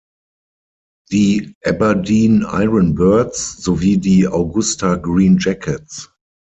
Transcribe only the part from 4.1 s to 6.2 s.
"Augusta Green Jackets".